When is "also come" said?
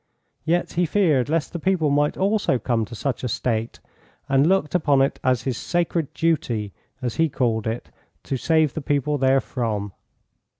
2.17-2.85